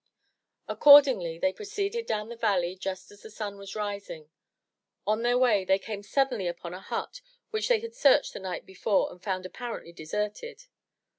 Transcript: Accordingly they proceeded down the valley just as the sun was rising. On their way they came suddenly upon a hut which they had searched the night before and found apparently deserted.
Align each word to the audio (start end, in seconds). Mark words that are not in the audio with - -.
Accordingly 0.67 1.37
they 1.37 1.53
proceeded 1.53 2.07
down 2.07 2.29
the 2.29 2.35
valley 2.35 2.75
just 2.75 3.11
as 3.11 3.21
the 3.21 3.29
sun 3.29 3.59
was 3.59 3.75
rising. 3.75 4.31
On 5.05 5.21
their 5.21 5.37
way 5.37 5.63
they 5.63 5.77
came 5.77 6.01
suddenly 6.01 6.47
upon 6.47 6.73
a 6.73 6.81
hut 6.81 7.21
which 7.51 7.67
they 7.67 7.81
had 7.81 7.93
searched 7.93 8.33
the 8.33 8.39
night 8.39 8.65
before 8.65 9.11
and 9.11 9.21
found 9.21 9.45
apparently 9.45 9.93
deserted. 9.93 10.63